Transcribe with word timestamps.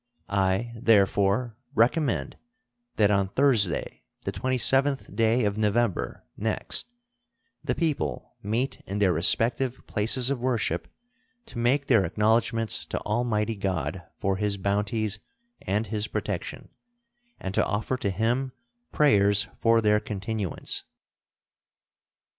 I 0.33 0.73
therefore 0.81 1.57
recommend 1.75 2.35
that 2.95 3.11
on 3.11 3.27
Thursday, 3.29 4.01
the 4.25 4.31
27th 4.31 5.15
day 5.15 5.45
of 5.45 5.59
November 5.59 6.25
next, 6.35 6.87
the 7.63 7.75
people 7.75 8.33
meet 8.41 8.81
in 8.87 8.97
their 8.97 9.13
respective 9.13 9.85
places 9.85 10.31
of 10.31 10.39
worship 10.39 10.87
to 11.45 11.59
make 11.59 11.85
their 11.85 12.03
acknowledgments 12.03 12.83
to 12.87 12.99
Almighty 13.01 13.55
God 13.55 14.01
for 14.17 14.37
His 14.37 14.57
bounties 14.57 15.19
and 15.61 15.85
His 15.85 16.07
protection, 16.07 16.69
and 17.39 17.53
to 17.53 17.63
offer 17.63 17.95
to 17.97 18.09
Him 18.09 18.53
prayers 18.91 19.49
for 19.59 19.81
their 19.81 19.99
continuance. 19.99 20.83